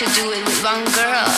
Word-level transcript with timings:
to 0.00 0.06
do 0.14 0.32
it 0.32 0.42
with 0.46 0.64
one 0.64 0.82
girl. 0.94 1.28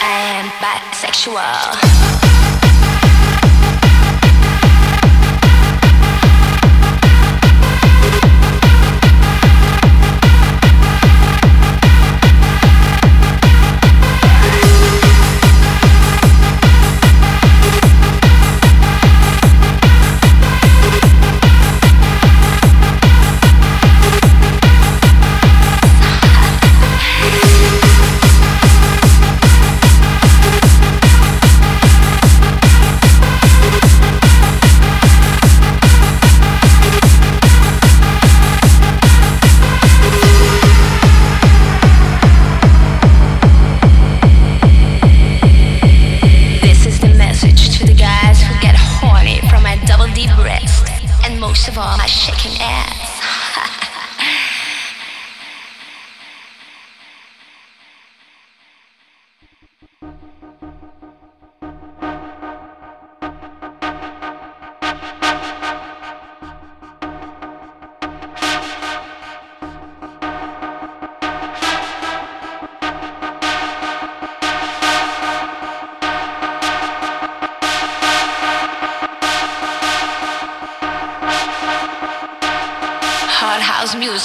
I 0.00 0.14
am 0.38 0.48
bisexual. 0.62 1.95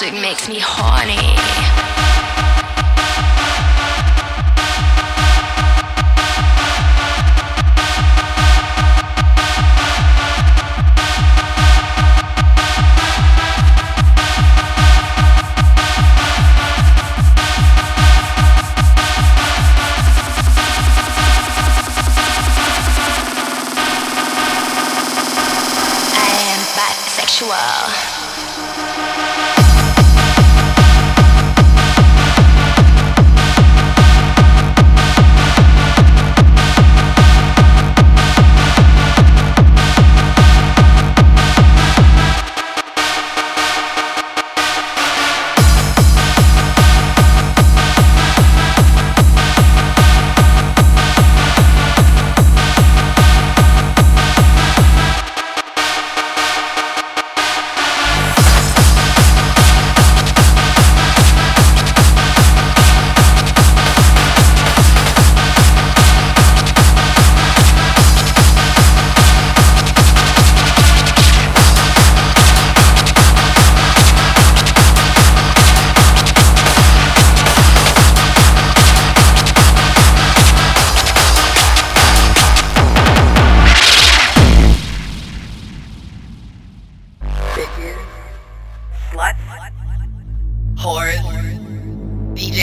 music 0.01 0.19
makes 0.19 0.50
me 0.50 0.57
horny. 0.59 1.91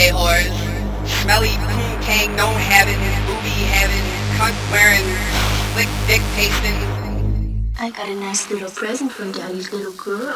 Smelly 0.09 1.53
coon 1.69 2.35
no 2.35 2.47
booby 3.27 3.53
cunt 4.37 4.57
wearing, 4.71 5.05
slick 5.73 5.89
dick 6.07 6.21
tasting. 6.35 6.79
I 7.77 7.91
got 7.91 8.09
a 8.09 8.15
nice 8.15 8.49
little 8.49 8.71
present 8.71 9.11
from 9.11 9.31
Daddy's 9.31 9.71
little 9.71 9.93
girl. 9.93 10.35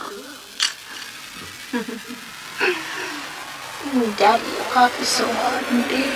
Daddy, 4.18 4.44
your 4.44 4.64
pocket's 4.72 5.10
so 5.10 5.26
hard 5.28 5.66
and 5.72 5.90
big. 5.90 6.14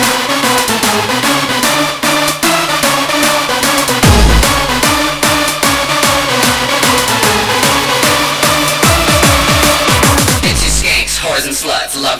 Thank 0.00 1.22
you. 1.22 1.27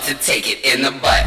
to 0.08 0.14
take 0.24 0.50
it 0.50 0.64
in 0.64 0.80
the 0.80 0.90
butt. 0.90 1.26